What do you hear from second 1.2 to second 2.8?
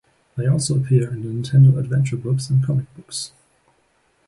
the Nintendo Adventure Books and